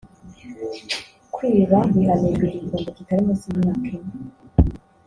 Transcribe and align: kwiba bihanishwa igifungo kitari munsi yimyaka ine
kwiba 1.33 1.77
bihanishwa 1.93 2.43
igifungo 2.47 2.89
kitari 2.95 3.21
munsi 3.25 3.45
yimyaka 3.53 3.85
ine 3.97 4.11